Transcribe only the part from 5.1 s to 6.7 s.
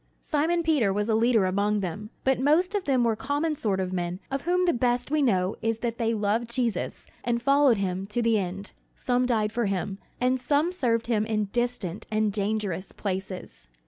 we know is that they loved